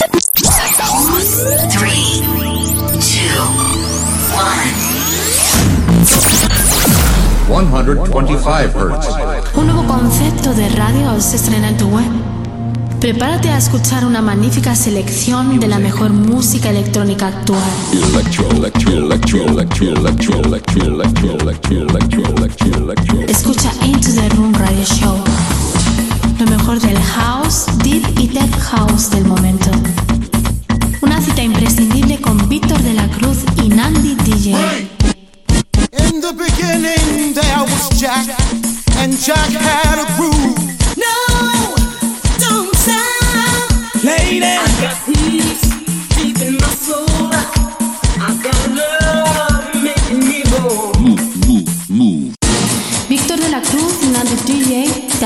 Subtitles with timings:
[0.00, 0.08] Three,
[3.00, 3.42] two,
[4.32, 4.72] one.
[7.46, 9.08] 125 Hertz.
[9.54, 12.06] Un nuevo concepto de radio se estrena en tu web.
[12.98, 17.60] Prepárate a escuchar una magnífica selección de la mejor música electrónica actual.
[23.28, 25.22] Escucha Into the Room Radio Show.
[26.40, 29.70] Lo mejor del house, deep y tech house del momento.
[31.02, 34.56] Una cita imprescindible con Víctor de la Cruz y Nandi DJ.
[35.98, 38.26] In the beginning, there was Jack,
[38.96, 40.56] and Jack had a groove.
[40.96, 41.74] No,
[42.38, 44.02] don't stop.
[44.02, 44.40] Lady,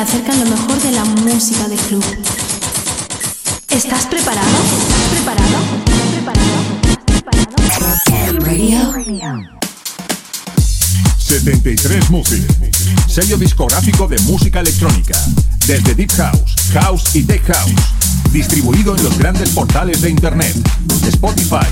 [0.04, 2.04] acercan lo mejor de la música de club.
[3.70, 4.46] ¿Estás preparado?
[4.78, 5.58] ¿Estás preparado?
[5.86, 6.52] ¿Estás preparado?
[7.62, 8.92] ¿Estás preparado?
[8.92, 9.48] Radio.
[11.19, 12.44] 73 Music,
[13.08, 15.19] sello discográfico de música electrónica,
[15.66, 17.72] desde Deep House, House y Tech House,
[18.30, 20.55] distribuido en los grandes portales de Internet,
[21.08, 21.66] Spotify,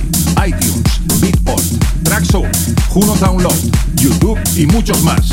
[0.47, 0.83] iTunes,
[1.20, 1.64] Beatport,
[2.03, 3.55] Traxsource, Juno Download,
[3.97, 5.33] YouTube y muchos más.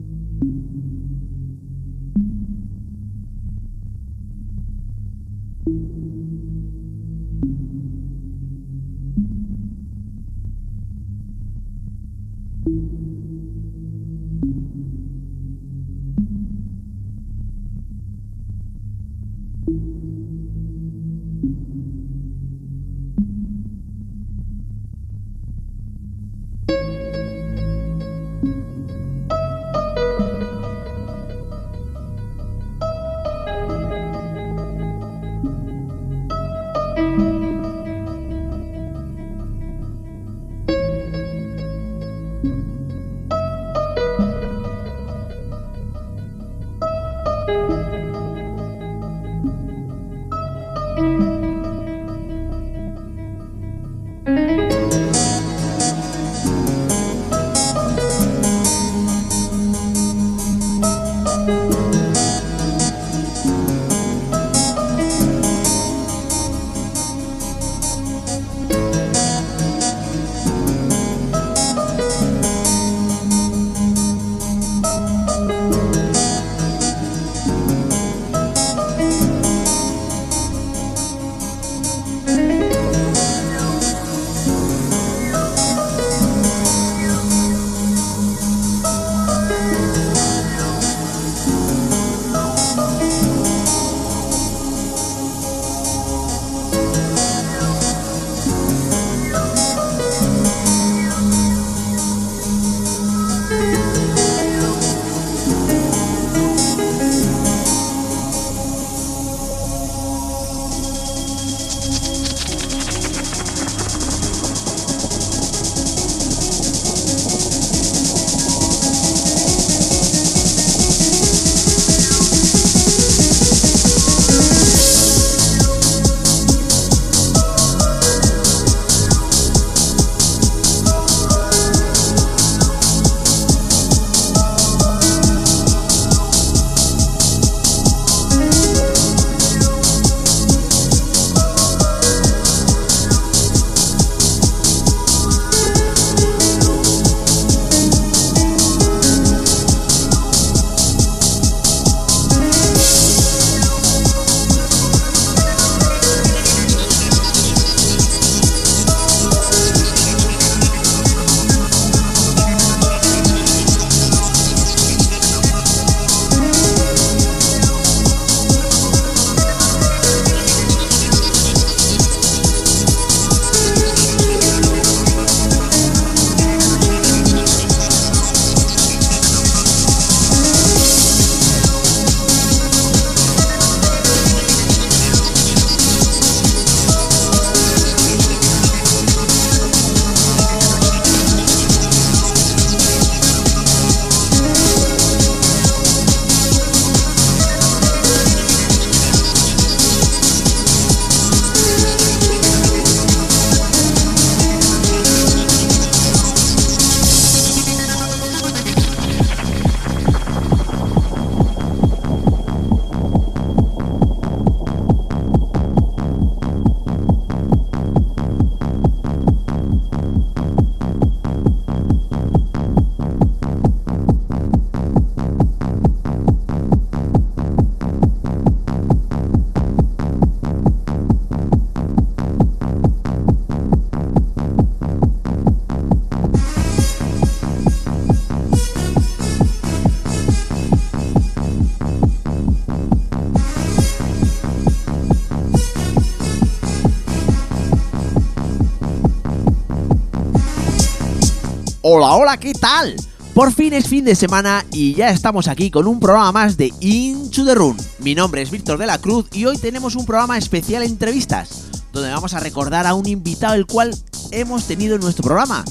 [251.93, 252.95] Hola, hola, ¿qué tal?
[253.33, 256.71] Por fin es fin de semana y ya estamos aquí con un programa más de
[256.79, 257.75] Into the Room.
[257.99, 262.09] Mi nombre es Víctor de la Cruz y hoy tenemos un programa especial entrevistas, donde
[262.09, 263.93] vamos a recordar a un invitado el cual
[264.31, 265.65] hemos tenido en nuestro programa.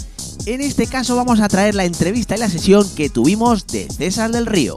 [0.45, 4.31] En este caso vamos a traer la entrevista y la sesión que tuvimos de César
[4.31, 4.77] del Río.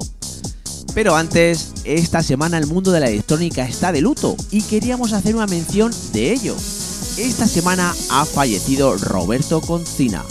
[0.96, 5.36] Pero antes, esta semana el mundo de la electrónica está de luto y queríamos hacer
[5.36, 6.56] una mención de ello.
[7.18, 10.24] Esta semana ha fallecido Roberto Concina,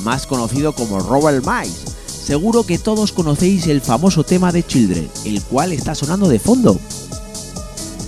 [0.00, 1.84] más conocido como Robert Miles.
[2.06, 6.78] Seguro que todos conocéis el famoso tema de Children, el cual está sonando de fondo.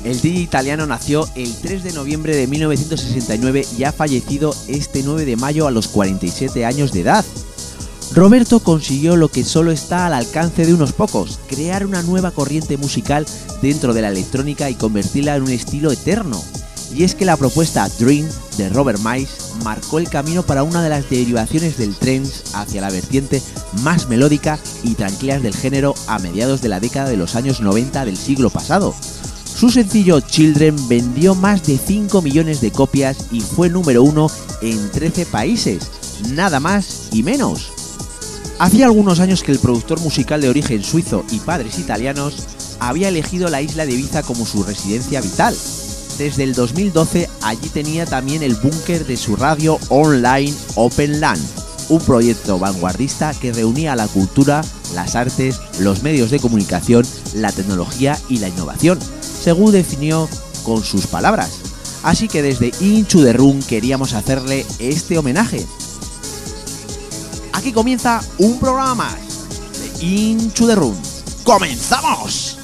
[0.04, 5.24] El DJ italiano nació el 3 de noviembre de 1969 y ha fallecido este 9
[5.24, 7.24] de mayo a los 47 años de edad.
[8.14, 12.76] Roberto consiguió lo que solo está al alcance de unos pocos, crear una nueva corriente
[12.76, 13.24] musical
[13.62, 16.42] dentro de la electrónica y convertirla en un estilo eterno.
[16.94, 18.28] Y es que la propuesta Dream
[18.58, 22.90] de Robert Miles marcó el camino para una de las derivaciones del trance hacia la
[22.90, 23.42] vertiente
[23.82, 28.04] más melódica y tranquila del género a mediados de la década de los años 90
[28.04, 28.94] del siglo pasado.
[29.54, 34.28] Su sencillo Children vendió más de 5 millones de copias y fue número uno
[34.60, 35.88] en 13 países,
[36.30, 37.70] nada más y menos.
[38.58, 42.34] Hacía algunos años que el productor musical de origen suizo y padres italianos
[42.80, 45.56] había elegido la isla de Ibiza como su residencia vital.
[46.18, 51.42] Desde el 2012 allí tenía también el búnker de su radio online Open Land,
[51.88, 54.62] un proyecto vanguardista que reunía la cultura,
[54.94, 60.28] las artes, los medios de comunicación, la tecnología y la innovación, según definió
[60.64, 61.60] con sus palabras.
[62.02, 65.66] Así que desde Inchu the Room queríamos hacerle este homenaje.
[67.52, 69.16] Aquí comienza un programa más
[69.78, 70.96] de Into the Room.
[71.44, 72.61] ¡Comenzamos!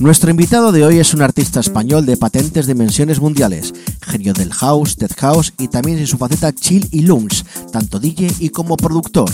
[0.00, 3.72] Nuestro invitado de hoy es un artista español de patentes dimensiones mundiales,
[4.02, 8.28] genio del house, death house y también en su faceta chill y lounge, tanto DJ
[8.40, 9.30] y como productor.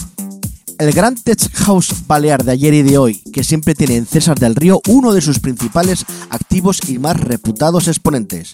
[0.78, 4.38] El gran tech house balear de ayer y de hoy, que siempre tiene en César
[4.38, 8.52] del Río uno de sus principales activos y más reputados exponentes.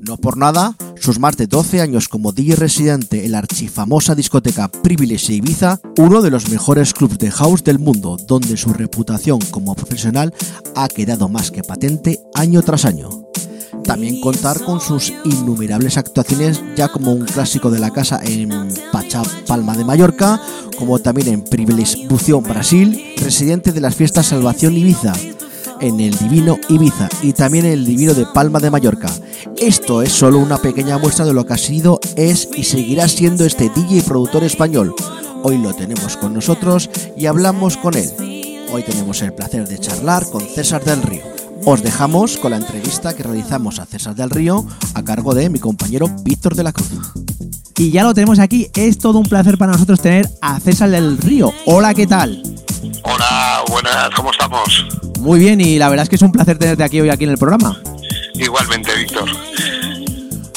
[0.00, 4.68] No por nada, sus más de 12 años como DJ residente en la archifamosa discoteca
[4.68, 9.74] Privilege Ibiza, uno de los mejores clubs de house del mundo, donde su reputación como
[9.74, 10.32] profesional
[10.74, 13.28] ha quedado más que patente año tras año.
[13.84, 18.50] También contar con sus innumerables actuaciones ya como un clásico de la casa en
[18.92, 20.40] Pachá Palma de Mallorca,
[20.76, 25.14] como también en Privilege Bución Brasil, residente de las fiestas Salvación Ibiza,
[25.80, 29.10] en el Divino Ibiza y también en el Divino de Palma de Mallorca.
[29.56, 33.44] Esto es solo una pequeña muestra de lo que ha sido, es y seguirá siendo
[33.44, 34.94] este DJ y productor español.
[35.42, 38.10] Hoy lo tenemos con nosotros y hablamos con él.
[38.72, 41.37] Hoy tenemos el placer de charlar con César del Río.
[41.64, 45.58] Os dejamos con la entrevista que realizamos a César del Río a cargo de mi
[45.58, 46.88] compañero Víctor de la Cruz.
[47.76, 51.18] Y ya lo tenemos aquí, es todo un placer para nosotros tener a César del
[51.18, 51.52] Río.
[51.66, 52.42] Hola, ¿qué tal?
[53.04, 54.86] Hola, buenas, ¿cómo estamos?
[55.20, 57.30] Muy bien, y la verdad es que es un placer tenerte aquí hoy aquí en
[57.30, 57.80] el programa.
[58.34, 59.28] Igualmente, Víctor.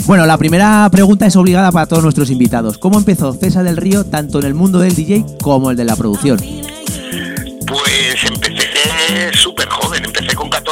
[0.06, 2.78] Bueno, la primera pregunta es obligada para todos nuestros invitados.
[2.78, 5.96] ¿Cómo empezó César del Río tanto en el mundo del DJ como el de la
[5.96, 6.38] producción?
[6.38, 10.71] Pues empecé súper joven, empecé con 14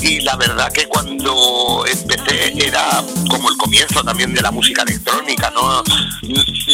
[0.00, 5.50] y la verdad que cuando empecé era como el comienzo también de la música electrónica,
[5.50, 5.82] no,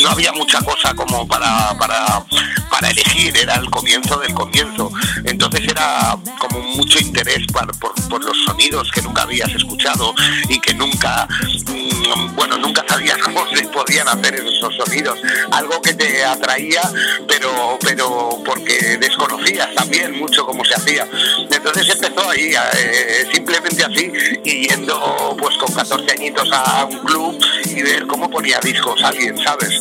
[0.04, 2.22] no había mucha cosa como para, para,
[2.70, 4.92] para elegir, era el comienzo del comienzo.
[5.24, 10.14] Entonces era como mucho interés por, por, los sonidos que nunca habías escuchado
[10.48, 11.26] y que nunca,
[11.66, 15.18] mm, bueno, nunca sabías cómo se podían hacer esos sonidos.
[15.52, 16.82] Algo que te atraía,
[17.26, 21.08] pero, pero porque desconocías también mucho cómo se hacía.
[21.50, 24.12] Entonces empezó ahí, eh, simplemente así,
[24.44, 29.38] y yendo pues con 14 añitos a un club y ver cómo ponía discos alguien,
[29.38, 29.80] ¿sabes?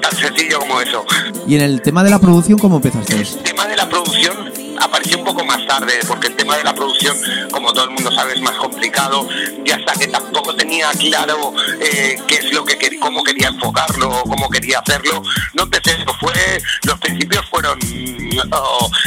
[0.00, 1.04] Tan sencillo como eso.
[1.46, 3.14] Y en el tema de la producción, ¿cómo empezaste?
[3.14, 6.74] El tema de la producción apareció un poco más tarde, porque el tema de la
[6.74, 7.16] producción,
[7.50, 9.26] como todo el mundo sabe, es más complicado,
[9.64, 14.22] y hasta que tampoco tenía claro eh, qué es lo que quería, cómo quería enfocarlo,
[14.24, 15.22] cómo quería hacerlo,
[15.54, 16.32] no empecé, fue,
[17.50, 17.78] fueron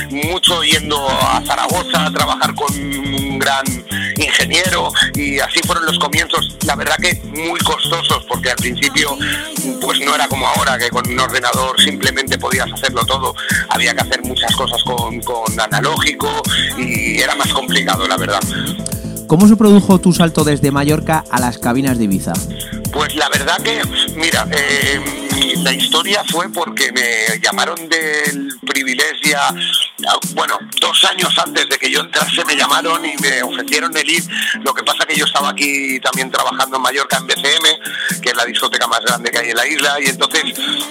[0.09, 3.65] mucho yendo a Zaragoza a trabajar con un gran
[4.17, 9.17] ingeniero, y así fueron los comienzos, la verdad que muy costosos, porque al principio
[9.81, 13.33] pues no era como ahora, que con un ordenador simplemente podías hacerlo todo,
[13.69, 16.29] había que hacer muchas cosas con, con analógico
[16.77, 18.41] y era más complicado, la verdad.
[19.27, 22.33] ¿Cómo se produjo tu salto desde Mallorca a las cabinas de Ibiza?
[22.91, 23.81] Pues la verdad que,
[24.15, 24.99] mira, eh,
[25.57, 29.39] la historia fue porque me llamaron del privilegia,
[30.33, 34.23] bueno, dos años antes de que yo entrase me llamaron y me ofrecieron el ir.
[34.63, 38.35] Lo que pasa que yo estaba aquí también trabajando en Mallorca en BCM, que es
[38.35, 40.43] la discoteca más grande que hay en la isla, y entonces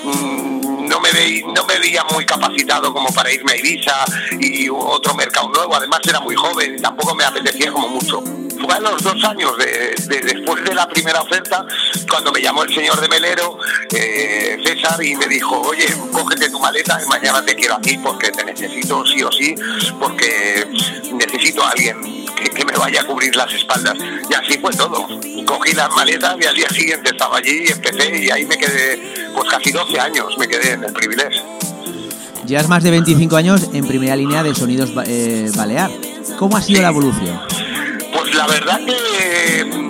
[0.05, 4.05] mm, no me, veí- no me veía muy capacitado como para irme a Ibiza
[4.41, 5.75] y otro mercado nuevo.
[5.75, 8.23] Además era muy joven y tampoco me apetecía como mucho.
[8.61, 11.65] Fue a los dos años de- después de la primera oferta
[12.11, 13.59] cuando me llamó el señor de Melero,
[13.95, 18.31] eh, César, y me dijo, oye, cógete tu maleta y mañana te quiero aquí porque
[18.31, 19.55] te necesito sí o sí,
[19.99, 20.67] porque
[21.13, 23.97] necesito a alguien que, que me vaya a cubrir las espaldas.
[24.31, 25.07] Y así fue todo.
[25.47, 29.31] Cogí las maletas y al día siguiente estaba allí y empecé y ahí me quedé,
[29.35, 31.43] pues casi 12 años me quedé en el privilegio.
[32.47, 35.91] Llevas más de 25 años en primera línea de sonidos eh, balear.
[36.39, 37.39] ¿Cómo ha sido la evolución?
[38.11, 39.88] Pues la verdad que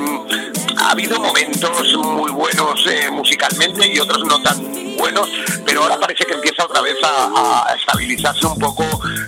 [0.80, 5.28] ha habido momentos muy buenos eh, musicalmente y otros no tan buenos,
[5.64, 8.85] pero ahora parece que empieza otra vez a, estabilizarse un poco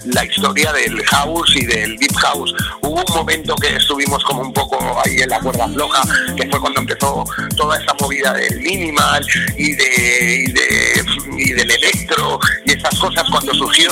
[0.06, 2.52] la historia del house y del deep house.
[2.82, 6.02] Hubo un momento que estuvimos como un poco ahí en la cuerda floja,
[6.36, 7.24] que fue cuando empezó
[7.56, 9.24] toda esta movida del minimal
[9.56, 11.04] y, de, y, de-
[11.38, 13.24] y del electro y esas cosas.
[13.30, 13.90] Cuando surgió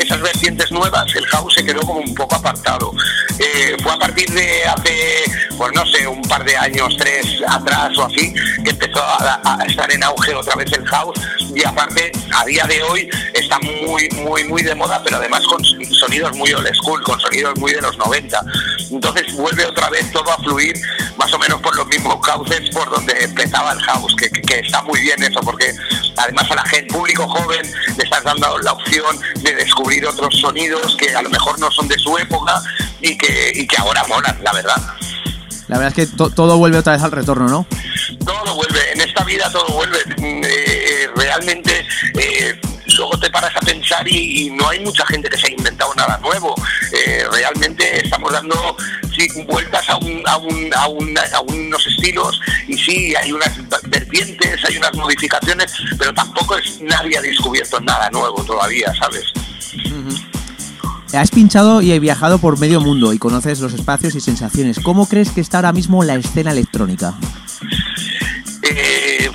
[0.00, 2.92] esas vertientes nuevas, el house se quedó como un poco apartado.
[3.38, 5.24] Eh, fue a partir de hace,
[5.56, 8.32] pues no sé, un par de años, tres atrás o así,
[8.62, 11.05] que empezó a estar en auge otra vez el house
[11.54, 15.64] y aparte a día de hoy está muy, muy, muy de moda, pero además con
[15.64, 18.40] sonidos muy old school, con sonidos muy de los 90.
[18.90, 20.74] Entonces vuelve otra vez todo a fluir
[21.16, 25.00] más o menos por los mismos cauces por donde empezaba el house, que, está muy
[25.00, 25.72] bien eso, porque
[26.16, 27.62] además a la gente, público joven,
[27.96, 31.88] le estás dando la opción de descubrir otros sonidos que a lo mejor no son
[31.88, 32.62] de su época
[33.00, 34.96] y que ahora molan, la verdad.
[35.68, 37.66] La verdad es que to- todo vuelve otra vez al retorno, ¿no?
[38.24, 39.98] todo vuelve, en esta vida todo vuelve.
[40.18, 41.84] Mm, eh, realmente
[42.18, 42.60] eh,
[42.96, 45.92] luego te paras a pensar y, y no hay mucha gente que se haya inventado
[45.94, 46.54] nada nuevo.
[46.92, 48.76] Eh, realmente estamos dando
[49.16, 53.52] sí, vueltas a, un, a, un, a, un- a unos estilos y sí, hay unas
[53.88, 59.24] vertientes, hay unas modificaciones, pero tampoco es nadie ha descubierto nada nuevo todavía, ¿sabes?
[61.16, 64.78] Has pinchado y viajado por medio mundo y conoces los espacios y sensaciones.
[64.80, 67.14] ¿Cómo crees que está ahora mismo la escena electrónica?
[68.62, 69.30] Eh,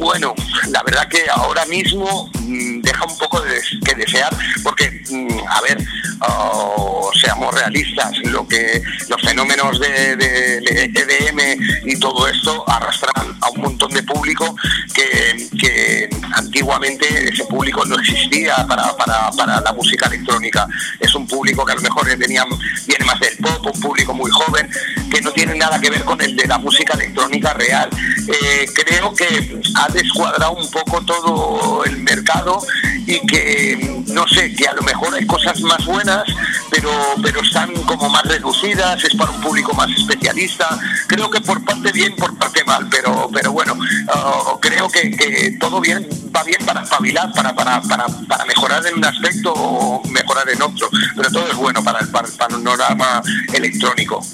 [0.00, 0.34] bueno,
[0.70, 5.60] la verdad que ahora mismo mm, deja un poco de que desear, porque, mm, a
[5.60, 5.78] ver,
[6.20, 13.60] oh, seamos realistas, lo que los fenómenos de, EDM y todo esto arrastran a un
[13.60, 14.56] montón de público
[14.94, 20.66] que, que antiguamente ese público no existía para, para- para la música electrónica.
[21.00, 22.44] Es un público que a lo mejor venía,
[22.86, 24.70] viene más del pop, un público muy joven,
[25.10, 27.88] que no tiene nada que ver con el de la música electrónica real.
[28.28, 32.62] Eh, creo que ha descuadrado un poco todo el mercado
[33.06, 36.24] y que, no sé, que a lo mejor hay cosas más buenas,
[36.70, 36.90] pero,
[37.22, 40.78] pero están como más reducidas, es para un público más especialista.
[41.06, 43.76] Creo que por parte bien, por parte mal, pero, pero bueno,
[44.12, 48.86] ah, creo que, que todo bien va bien para espabilar, para, para, para, para mejorar
[48.86, 54.24] en un aspecto o mejorar en otro, pero todo es bueno para el, panorama electrónico.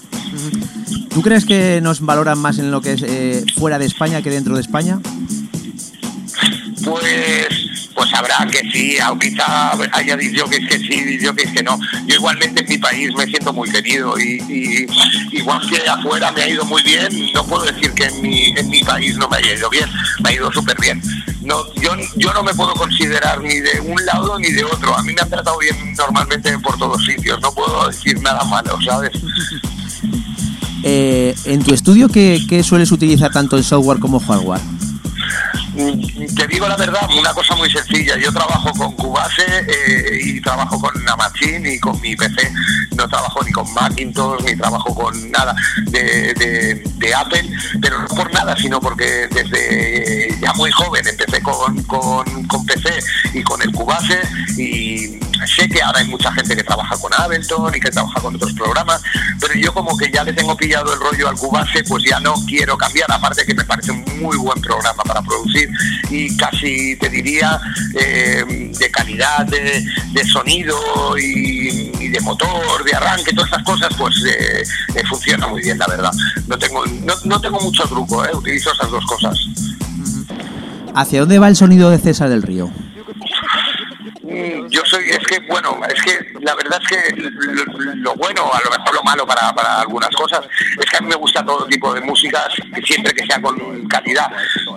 [1.11, 4.31] ¿Tú crees que nos valoran más en lo que es eh, fuera de España que
[4.31, 4.99] dentro de España?
[6.85, 7.49] Pues,
[7.95, 11.79] pues habrá que sí, o quizá haya disjockeys que sí, disjockeys que no.
[12.07, 14.87] Yo igualmente en mi país me siento muy querido y,
[15.33, 18.69] igual que afuera me ha ido muy bien, no puedo decir que en mi, en
[18.69, 19.89] mi país no me haya ido bien,
[20.23, 21.01] me ha ido súper bien.
[21.43, 24.97] No, yo, yo no me puedo considerar ni de un lado ni de otro.
[24.97, 28.79] A mí me han tratado bien normalmente por todos sitios, no puedo decir nada malo,
[28.85, 29.13] ¿sabes?
[30.85, 34.61] Eh, en tu estudio, ¿qué, qué sueles utilizar tanto en software como hardware?
[35.75, 38.17] Mm, Te digo la verdad, una cosa muy sencilla.
[38.19, 42.53] Yo trabajo con Cubase eh, y trabajo con Amazon y con mi PC.
[42.97, 45.55] No trabajo ni con Macintosh ni trabajo con nada
[45.87, 46.83] de, de-
[47.15, 47.47] Apple,
[47.83, 52.89] pero no por nada, sino porque desde ya muy joven empecé con, con, con PC
[53.35, 54.19] y con el Cubase
[54.57, 58.35] y sé que ahora hay mucha gente que trabaja con Ableton y que trabaja con
[58.37, 59.03] otros programas,
[59.61, 62.77] yo como que ya le tengo pillado el rollo al Cubase, pues ya no quiero
[62.77, 65.69] cambiar, aparte que me parece un muy buen programa para producir
[66.11, 67.61] y casi te diría
[67.99, 68.45] eh,
[68.79, 70.77] de calidad de, sonido
[71.19, 74.63] y, y de motor, de arranque, todas estas cosas, pues eh,
[74.95, 76.13] eh, funciona muy bien, la verdad.
[76.47, 79.39] No tengo, no, no tengo mucho truco, eh, utilizo esas dos cosas.
[80.95, 82.71] ¿Hacia dónde va el sonido de César del Río?
[84.33, 87.21] Mm, Yo soy, es que, bueno, es que la verdad es que
[87.97, 90.41] lo, bueno, a lo mejor lo malo para, para algunas cosas,
[90.79, 92.49] es que a mí me gusta todo tipo de músicas,
[92.85, 94.31] siempre que sea con calidad.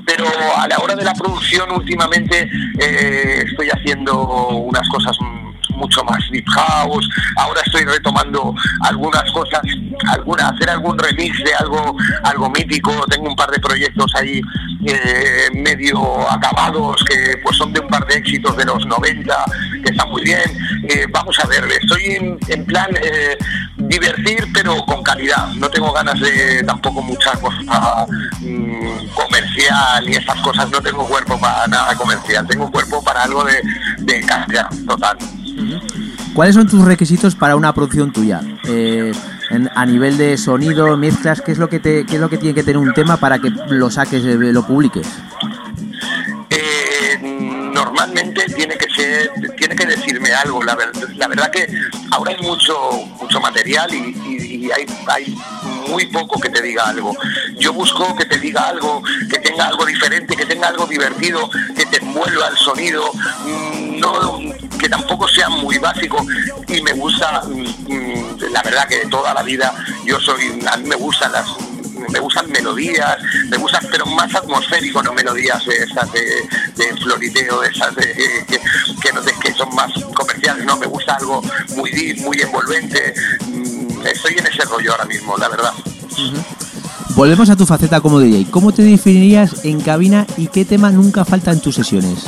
[0.05, 0.25] Pero
[0.57, 5.17] a la hora de la producción, últimamente eh, estoy haciendo unas cosas
[5.75, 7.07] mucho más deep house.
[7.37, 9.61] Ahora estoy retomando algunas cosas,
[10.07, 12.91] alguna, hacer algún remix de algo, algo mítico.
[13.09, 14.41] Tengo un par de proyectos ahí
[14.85, 19.45] eh, medio acabados que pues son de un par de éxitos de los 90
[19.83, 20.41] que están muy bien.
[20.89, 23.37] Eh, vamos a ver, estoy en, plan eh,
[23.77, 25.47] divertir pero con calidad.
[25.55, 28.05] No tengo ganas de tampoco mucha cosa
[28.39, 30.69] mm, comercial y esas cosas.
[30.69, 32.47] No tengo cuerpo para nada comercial.
[32.47, 33.61] Tengo cuerpo para algo de,
[33.99, 35.17] de calidad total.
[36.33, 38.41] ¿Cuáles son tus requisitos para una producción tuya?
[38.67, 39.11] Eh,
[39.75, 42.53] a nivel de sonido, mezclas, ¿qué es lo que te, qué es lo que tiene
[42.55, 45.07] que tener un tema para que lo saques, eh, lo publiques?
[46.49, 50.63] Eh, normalmente tiene que ser, tiene que decirme algo.
[50.63, 51.67] La, ver- la verdad que
[52.11, 52.73] ahora hay mucho,
[53.21, 55.37] mucho material y hay, hay
[55.89, 57.15] muy poco que te diga algo.
[57.59, 61.85] Yo busco que te diga algo, que tenga algo diferente, que tenga algo divertido, que
[61.85, 63.03] te envuelva el sonido,
[63.45, 64.39] mm, no,
[64.85, 66.23] que tampoco sea muy básico
[66.67, 69.73] y me gusta, mm, mm, la verdad que toda la vida
[70.05, 71.47] yo soy, a mí me gustan las
[72.11, 73.17] me gustan melodías,
[73.49, 76.21] me gustan, pero más atmosférico, no melodías de esas de,
[76.75, 78.13] de floriteo, de esas de,
[78.47, 78.59] que,
[79.01, 81.41] que, no- de- que son más comerciales, no, me gusta algo
[81.75, 83.13] muy deep, muy envolvente.
[83.47, 85.71] Mm, Estoy en ese rollo ahora mismo, la verdad.
[87.15, 88.45] Volvemos a tu faceta como DJ.
[88.51, 92.25] ¿Cómo te definirías en cabina y qué tema nunca falta en tus sesiones?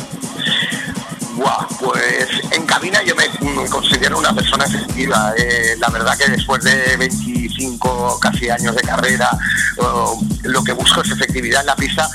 [3.70, 5.34] Considero una persona efectiva.
[5.38, 9.30] Eh, la verdad que después de 25 casi años de carrera,
[10.44, 12.10] lo que busco es efectividad en la pista.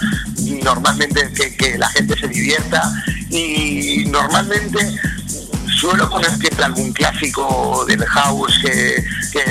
[0.62, 2.92] Normalmente que, la gente se divierta
[3.30, 4.78] y normalmente
[5.80, 9.04] suelo poner siempre algún clásico del house que,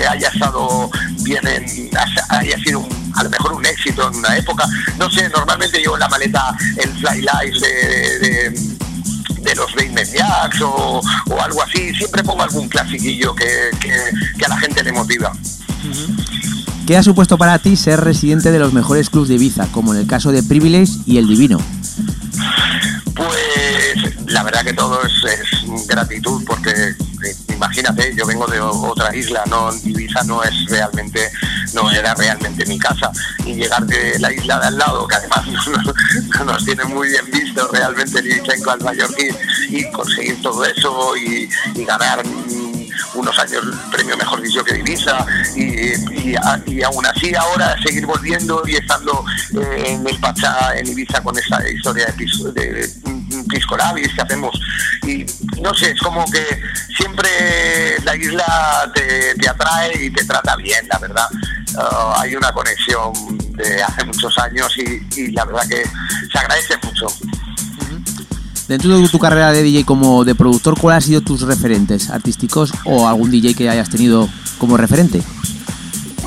[0.08, 0.90] haya estado
[1.24, 1.66] bien en,
[2.30, 4.66] haya sido un- a lo mejor un éxito en una época.
[4.98, 8.71] No sé, normalmente llevo la maleta el Fly Life de
[9.42, 11.94] de los Basement Jacks o, o algo así.
[11.94, 13.94] Siempre pongo algún clasiquillo que, que,
[14.38, 15.32] que a la gente le motiva.
[16.86, 20.02] ¿Qué ha supuesto para ti ser residente de los mejores clubs de Ibiza, como en
[20.02, 21.60] el caso de Privilege y El Divino?
[23.16, 29.16] Pues la verdad que todo es, es gratitud porque eh, imagínate, yo vengo de otra
[29.16, 31.32] isla, no Ibiza no es realmente,
[31.76, 33.12] no era realmente mi casa.
[33.46, 35.46] Y llegar de la isla de al lado, que además
[36.40, 39.28] no nos tiene muy bien visto realmente el Ibichenco al mallorquí
[39.70, 41.48] y conseguir todo eso y,
[41.86, 46.36] ganar mm, unos años el premio mejor dicho que de Ibiza y,
[46.84, 49.24] aún así ahora seguir volviendo y estando
[49.60, 52.90] eh, en el Pachá en Ibiza con esa historia de,
[53.48, 54.60] Pisco Labis que hacemos
[55.08, 55.26] y
[55.62, 56.46] no sé, es como que
[56.96, 57.30] siempre
[58.04, 61.26] la isla te, te atrae y te trata bien, la verdad.
[61.78, 63.12] Ah, hay una conexión
[63.54, 65.84] de hace muchos años y, y la verdad que
[66.32, 67.08] se agradece mucho.
[68.68, 72.72] Dentro de tu carrera de DJ como de productor, ¿cuáles han sido tus referentes artísticos
[72.86, 75.22] o algún DJ que hayas tenido como referente?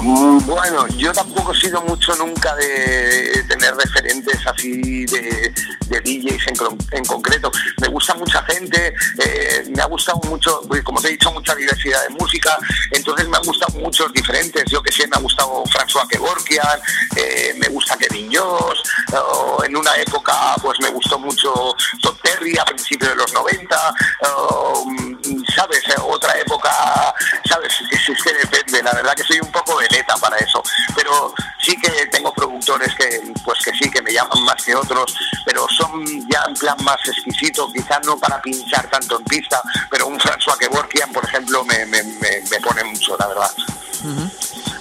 [0.04, 5.54] Mm, Bueno, yo tampoco he sido mucho nunca de tener referentes así de,
[5.88, 6.46] de DJs
[6.92, 7.50] en, concreto.
[7.80, 11.54] Me gusta mucha gente, eh, me ha gustado mucho, pues, como te he dicho, mucha
[11.54, 12.58] diversidad de música,
[12.90, 14.64] entonces me han gustado muchos diferentes.
[14.70, 16.78] Yo que sé, me ha gustado François Kevorkian,
[17.16, 18.82] eh, me gusta Kevin Joss,
[19.14, 23.94] o en una época pues me gustó mucho Todd Terry a principios de los 90,
[24.28, 25.82] o, mm, ¿sabes?
[26.02, 27.14] Otra época,
[27.48, 27.72] ¿sabes?
[27.90, 29.80] Es, es que depende, la verdad que soy un poco
[30.20, 30.62] para eso,
[30.94, 35.14] pero sí que tengo productores que pues que sí, que me llaman más que otros,
[35.44, 40.06] pero son ya en plan más exquisito, quizás no para pinchar tanto en pista, pero
[40.06, 43.50] un François Kevorkian, por ejemplo, me, me, me, me pone mucho, la verdad.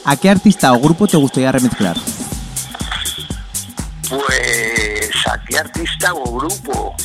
[0.06, 1.95] ¿A qué artista o grupo te gustaría remezclar?
[4.10, 6.95] Pues a qué artista o grupo.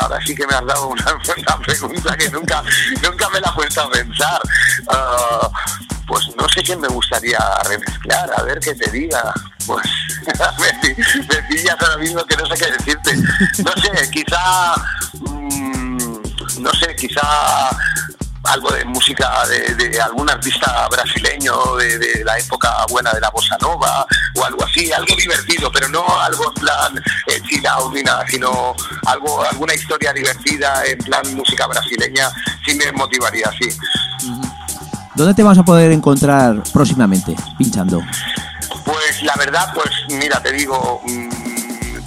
[0.00, 1.04] Ahora sí que me has dado una,
[1.36, 2.62] una pregunta que nunca,
[3.02, 4.40] nunca me la he puesto a pensar.
[4.88, 5.50] Ah,
[6.12, 9.32] pues no sé quién me gustaría remezclar, a ver qué te diga.
[9.66, 9.86] Pues
[10.58, 13.16] me, me ahora mismo que no sé qué decirte.
[13.64, 14.74] No sé, quizá,
[15.20, 15.96] mm,
[16.58, 17.70] no sé, quizá
[18.44, 24.06] algo de música de, algún artista brasileño de, la época buena de la bossa nova
[24.34, 27.62] o algo así, algo divertido, pero no algo en plan eh, chill
[27.94, 32.30] ni nada, sino algo, alguna historia divertida en plan música brasileña,
[32.66, 33.68] sí me motivaría, sí.
[35.14, 38.00] ¿Dónde te vamos a poder encontrar próximamente pinchando?
[38.84, 41.42] Pues la verdad, pues mira, te digo, mm,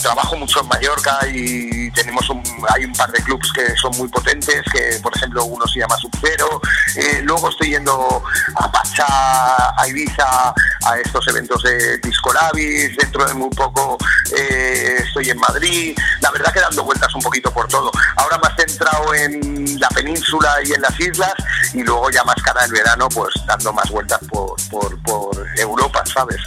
[0.06, 4.08] trabajo mucho en Mallorca y tenemos un, hay un par de clubs que son muy
[4.08, 6.62] potentes, que por ejemplo uno se llama Subcero,
[6.96, 8.24] eh, luego estoy yendo
[8.56, 10.54] a Pachá, a Ibiza,
[10.86, 13.98] a estos eventos de Disco Labis, dentro de muy poco
[14.38, 17.92] eh, estoy en Madrid, la verdad que dando vueltas un poquito por todo.
[18.18, 21.34] Ahora más centrado en la península y en las islas
[21.74, 26.04] y luego ya más cara el verano, pues dando más vueltas por, por, por Europa,
[26.06, 26.38] ¿sabes?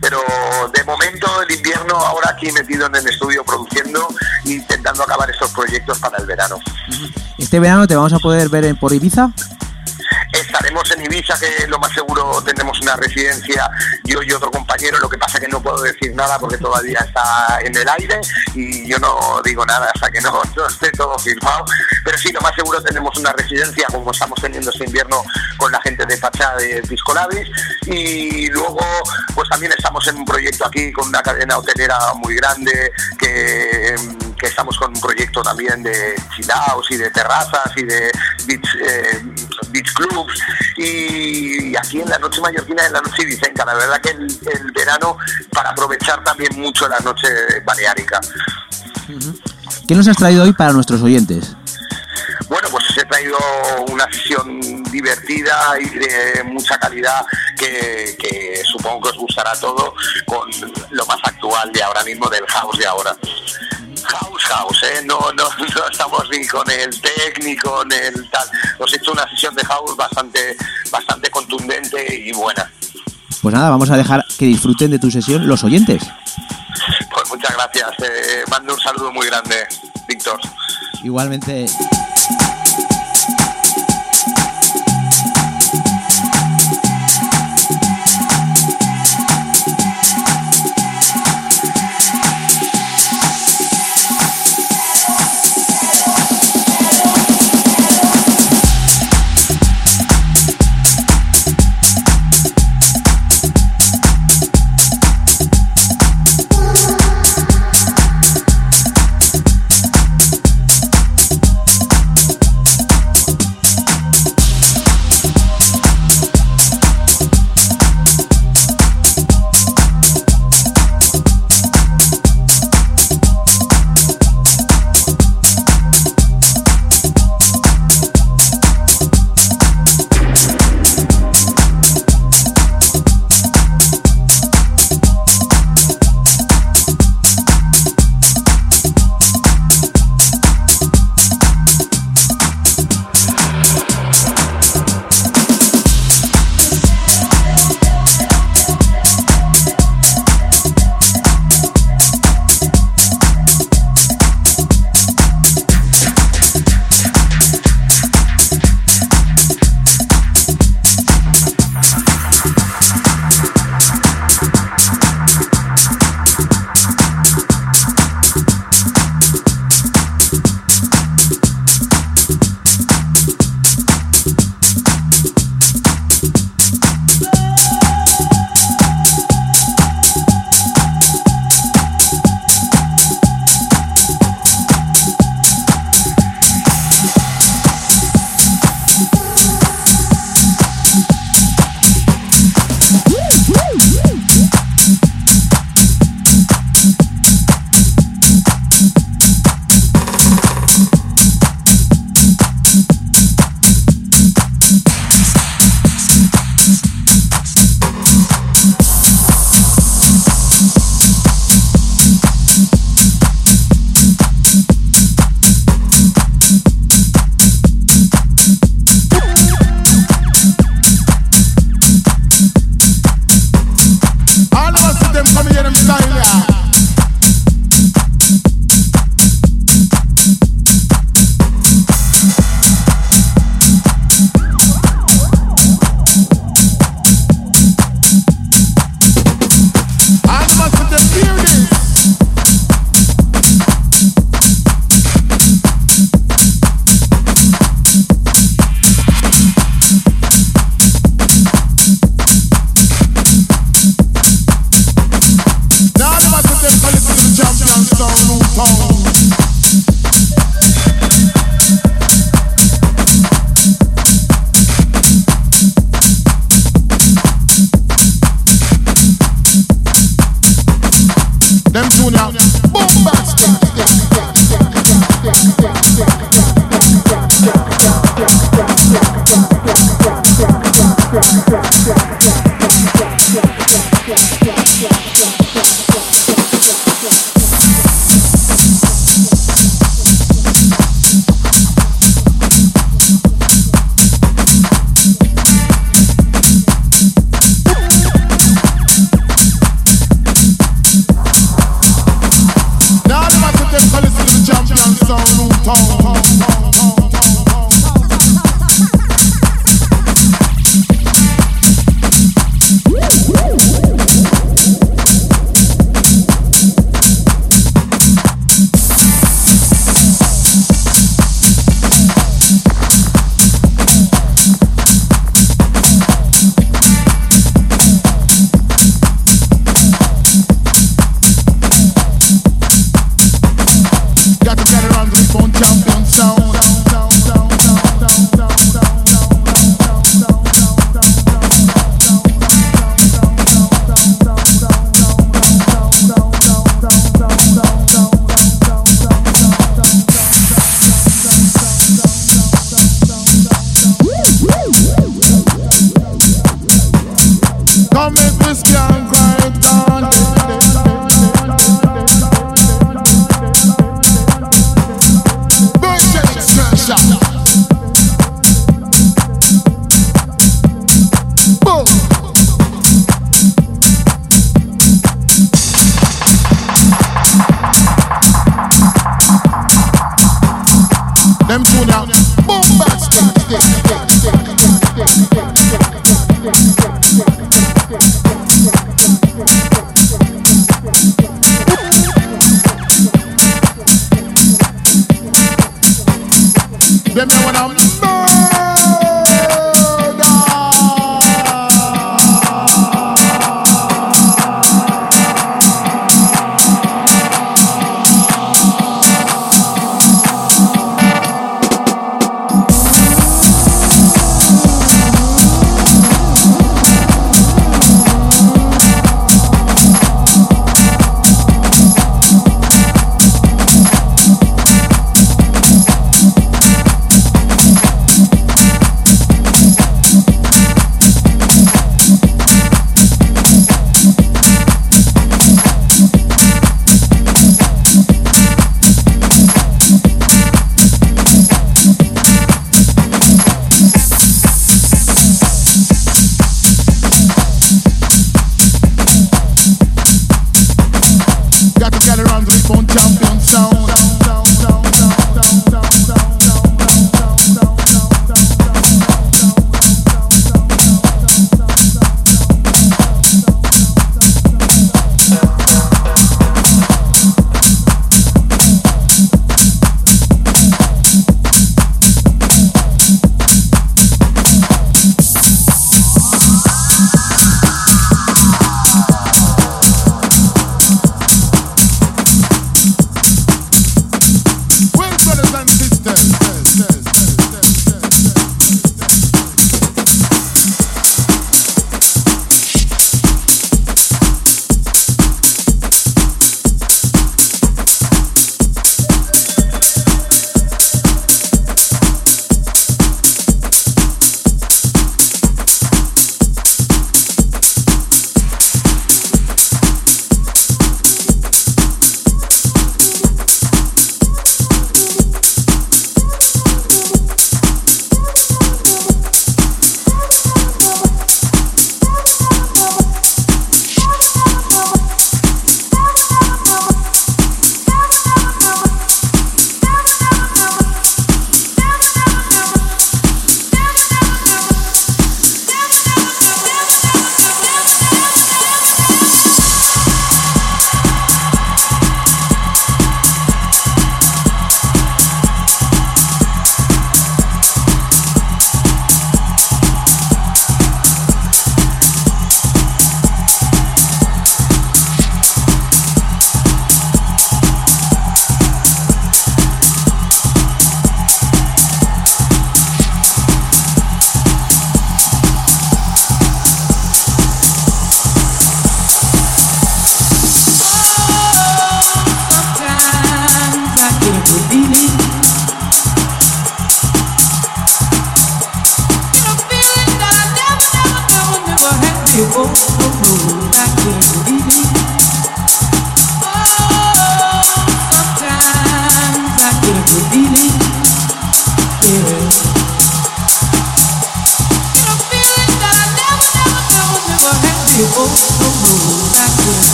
[0.00, 0.18] Pero
[0.72, 4.08] de momento el invierno ahora aquí metido en el estudio produciendo
[4.44, 6.58] e intentando acabar estos proyectos para el verano.
[7.38, 9.30] ¿Este verano te vamos a poder ver en- por Ibiza?
[10.84, 13.70] Estaremos en Ibiza, que lo más seguro tendremos una residencia,
[14.04, 17.58] yo y otro compañero, lo que pasa que no puedo decir nada porque todavía está
[17.62, 18.20] en el aire
[18.54, 21.64] y yo no digo nada hasta que no, no esté todo firmado.
[22.04, 25.24] Pero sí, lo más seguro tenemos una residencia, como estamos teniendo este invierno
[25.56, 27.48] con la gente de Pachá de Piscolabis.
[27.86, 28.84] Y luego,
[29.34, 33.94] pues también estamos en un proyecto aquí con una cadena hotelera muy grande que,
[34.36, 38.10] que estamos con un proyecto también de chilaos y de terrazas y de
[38.46, 39.22] beach, eh,
[39.68, 40.40] beach clubs
[40.76, 43.64] y aquí en la noche mallorquina en la noche ibicenca.
[43.64, 45.16] La verdad que el, el verano
[45.52, 47.28] para aprovechar también mucho la noche
[47.64, 48.20] baleárica.
[49.86, 51.54] ¿Qué nos has traído hoy para nuestros oyentes?
[52.48, 53.36] Bueno, pues he traído
[53.88, 57.24] una sesión divertida y de mucha calidad
[57.56, 59.94] que, que supongo que os gustará todo
[60.26, 60.48] con
[60.90, 63.16] lo más actual de ahora mismo del house de ahora.
[64.04, 65.02] House, house, ¿eh?
[65.04, 68.48] No, no, no estamos ni con el tech ni con el tal.
[68.78, 70.56] Os he hecho una sesión de house bastante,
[70.90, 72.70] bastante contundente y buena.
[73.42, 76.02] Pues nada, vamos a dejar que disfruten de tu sesión los oyentes.
[77.12, 77.90] Pues muchas gracias.
[78.02, 79.66] Eh, mando un saludo muy grande,
[80.08, 80.40] Víctor.
[81.02, 81.66] Igualmente.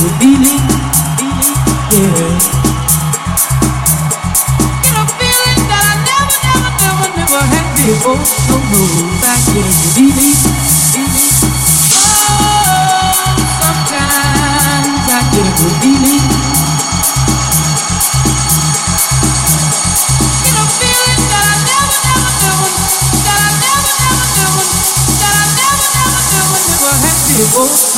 [0.00, 0.62] a feeling,
[1.90, 2.38] yeah.
[4.82, 8.14] Get a feeling that I never, never, never, never had before.
[8.14, 10.36] I get a feeling.
[11.98, 15.20] Oh, sometimes I.
[15.32, 15.44] Get
[20.54, 22.70] a feeling that I never, never, never,
[23.26, 24.64] that I never, never, never,
[25.18, 27.97] that I never, never, never, never had before.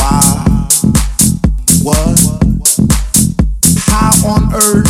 [0.00, 0.40] why
[4.26, 4.86] on earth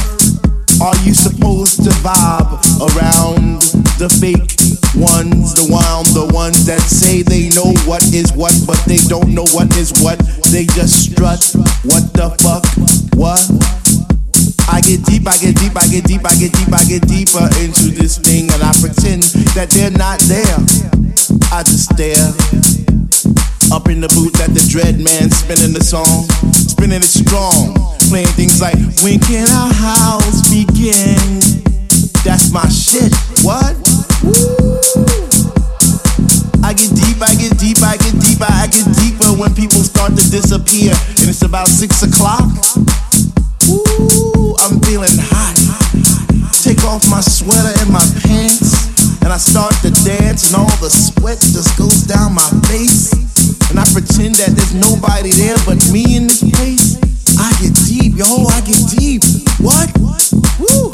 [0.82, 2.48] are you supposed to vib
[2.96, 3.62] around
[4.00, 4.50] the fake
[4.96, 5.50] ones
[19.54, 20.56] that they're not there.
[21.52, 22.32] I just stare
[23.72, 27.74] up in the booth at the dread man spinning the song, spinning it strong,
[28.10, 28.74] playing things like
[29.06, 31.38] When can our house begin?
[32.26, 33.14] That's my shit.
[33.46, 33.78] What?
[34.26, 34.34] Woo.
[36.66, 40.18] I get deep, I get deep, I get deeper, I get deeper when people start
[40.18, 42.50] to disappear, and it's about six o'clock.
[43.70, 45.56] Ooh, I'm feeling hot.
[46.62, 48.90] Take off my sweater and my pants.
[49.22, 53.29] And I start to dance, and all the sweat just goes down my face.
[53.70, 56.98] And I pretend that there's nobody there but me in this place.
[57.38, 59.22] I get deep, yo, I get deep.
[59.62, 59.86] What?
[60.58, 60.90] Woo!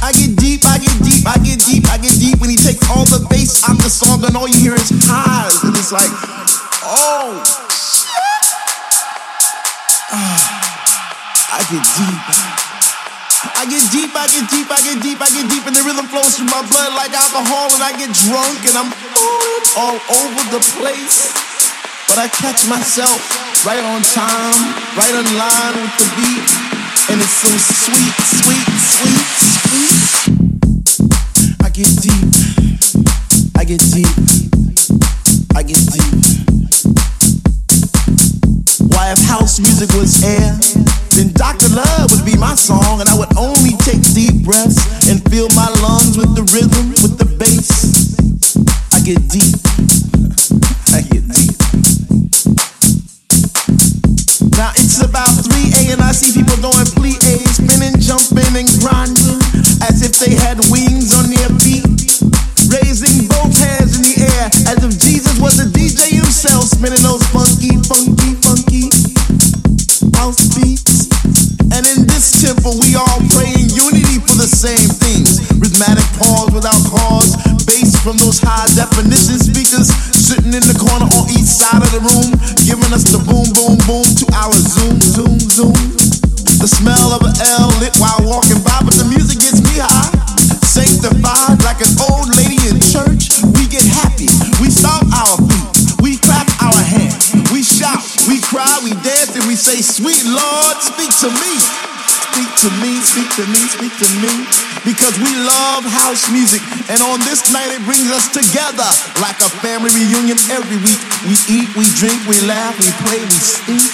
[0.00, 2.40] I get deep, I get deep, I get deep, I get deep.
[2.40, 5.62] When he takes all the bass out the song, and all you hear is highs.
[5.62, 6.08] And it's like,
[6.82, 7.44] oh,
[10.12, 12.49] Ah, I get deep.
[13.40, 16.04] I get deep, I get deep, I get deep, I get deep, and the rhythm
[16.12, 18.92] flows through my blood like alcohol, and I get drunk, and I'm
[19.80, 21.32] all over the place.
[22.04, 23.16] But I catch myself
[23.64, 24.60] right on time,
[24.92, 26.52] right on line with the beat,
[27.08, 29.24] and it's so sweet, sweet, sweet,
[29.56, 29.96] sweet.
[31.64, 32.28] I get deep,
[33.56, 34.20] I get deep,
[35.56, 36.12] I get deep.
[38.92, 40.60] Why, if house music was air,
[41.20, 41.68] then Dr.
[41.76, 45.68] Love would be my song, and I would only take deep breaths and fill my
[45.84, 48.16] lungs with the rhythm, with the bass.
[48.96, 49.52] I get deep.
[50.96, 51.52] I get deep.
[54.56, 56.00] Now it's about 3 a.m.
[56.00, 57.20] and I see people doing plie,
[57.52, 59.44] spinning, jumping, and grinding
[59.84, 61.84] as if they had wings on their feet,
[62.72, 67.24] raising both hands in the air as if Jesus was the DJ himself, spinning those
[67.28, 68.88] funky, funky, funky
[70.20, 70.89] house beats.
[72.20, 75.40] This temple, we all pray in unity for the same things.
[75.56, 77.32] Rhythmic pause without cause,
[77.64, 82.04] bass from those high definition speakers sitting in the corner on each side of the
[82.04, 82.36] room,
[82.68, 85.72] giving us the boom, boom, boom to our zoom, zoom, zoom.
[86.60, 90.12] The smell of an L lit while walking by, but the music gets me high.
[90.60, 94.28] Sanctified like an old lady in church, we get happy.
[94.60, 99.48] We stomp our feet, we clap our hands, we shout, we cry, we dance, and
[99.48, 101.56] we say, Sweet Lord, speak to me.
[102.30, 104.32] Speak to me, speak to me, speak to me.
[104.86, 106.62] Because we love house music.
[106.86, 108.86] And on this night, it brings us together
[109.18, 111.00] like a family reunion every week.
[111.26, 113.90] We eat, we drink, we laugh, we play, we speak.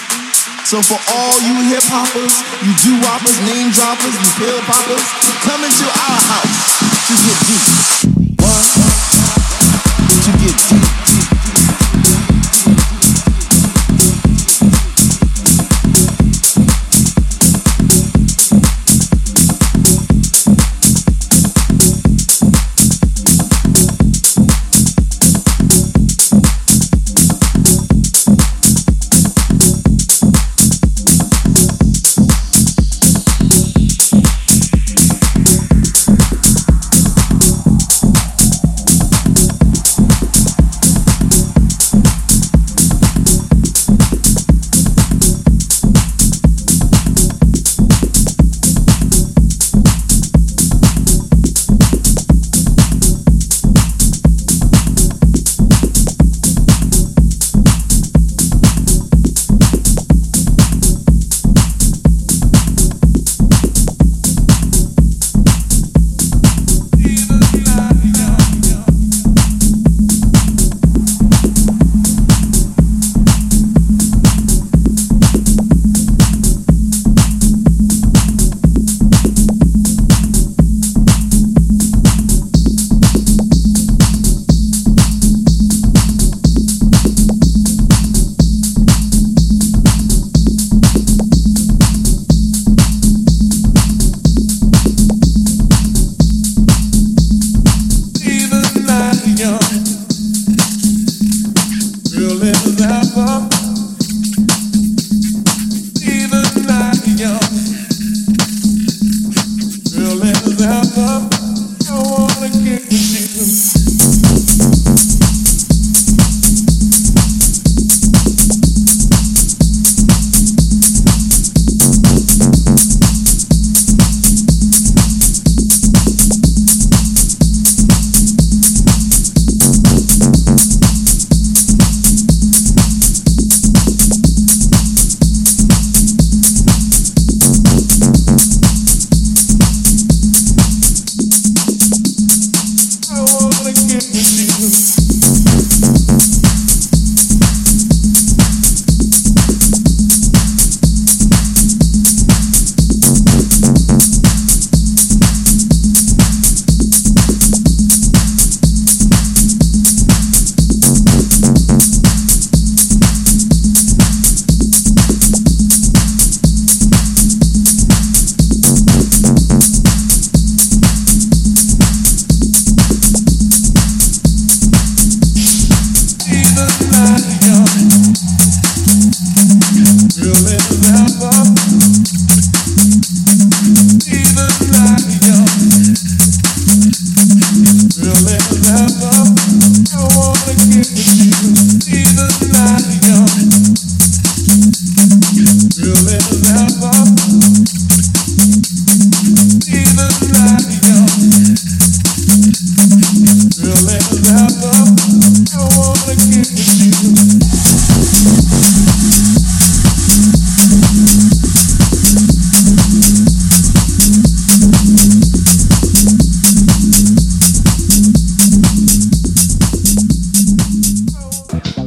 [0.68, 5.05] So for all you hip hoppers, you do whoppers, name droppers, you pill poppers,
[5.47, 6.76] come into our house
[7.09, 7.64] to get deep.
[8.43, 8.66] What?
[10.26, 10.86] To get deep.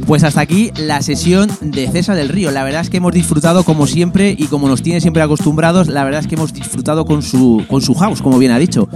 [0.09, 2.49] Pues hasta aquí la sesión de César del Río.
[2.49, 6.03] La verdad es que hemos disfrutado como siempre y como nos tiene siempre acostumbrados, la
[6.03, 8.89] verdad es que hemos disfrutado con su, con su house, como bien ha dicho.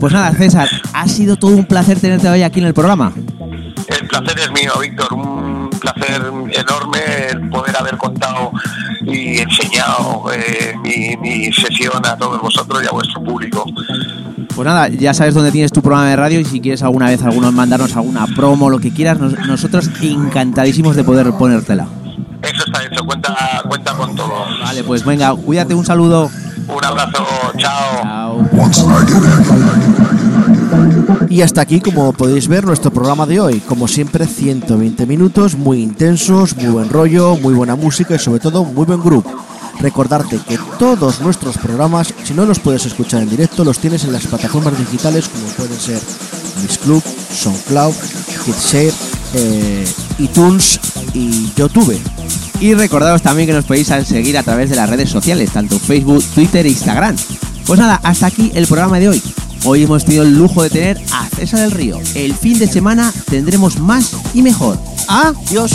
[0.00, 3.12] Pues nada, César, ha sido todo un placer tenerte hoy aquí en el programa.
[3.86, 5.12] El placer es mío, Víctor.
[5.12, 6.98] Un placer enorme
[7.30, 8.50] el poder haber contado
[9.02, 13.64] y enseñado eh, mi, mi sesión a todos vosotros y a vuestro público.
[14.56, 17.22] Pues nada, ya sabes dónde tienes tu programa de radio y si quieres alguna vez
[17.22, 21.86] algunos mandarnos alguna promo, lo que quieras, nos- nosotros encantadísimos de poder ponértela.
[22.42, 23.36] Eso está hecho, cuenta,
[23.68, 24.32] cuenta con todo.
[24.62, 26.30] Vale, pues venga, cuídate, un saludo.
[26.68, 27.24] Un abrazo,
[27.58, 28.02] chao.
[28.02, 28.48] Chao.
[31.28, 33.60] Y hasta aquí, como podéis ver, nuestro programa de hoy.
[33.60, 38.64] Como siempre, 120 minutos, muy intensos, muy buen rollo, muy buena música y sobre todo
[38.64, 39.30] muy buen grupo.
[39.80, 44.12] Recordarte que todos nuestros programas, si no los puedes escuchar en directo, los tienes en
[44.12, 46.00] las plataformas digitales como pueden ser
[46.62, 47.02] Miss Club,
[47.32, 47.94] SoundCloud,
[48.46, 48.92] Hitshare,
[49.34, 49.86] eh,
[50.18, 50.80] iTunes
[51.14, 51.98] y YouTube.
[52.60, 56.24] Y recordaros también que nos podéis seguir a través de las redes sociales, tanto Facebook,
[56.34, 57.16] Twitter e Instagram.
[57.66, 59.22] Pues nada, hasta aquí el programa de hoy.
[59.64, 61.98] Hoy hemos tenido el lujo de tener a César del Río.
[62.14, 64.78] El fin de semana tendremos más y mejor.
[65.08, 65.72] Adiós.